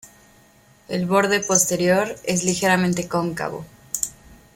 El 0.87 1.05
borde 1.05 1.41
posterior 1.41 2.15
es 2.23 2.43
ligeramente 2.43 3.07
cóncavo. 3.07 3.63